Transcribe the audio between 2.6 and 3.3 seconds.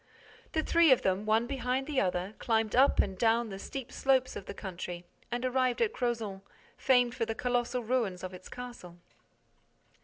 up and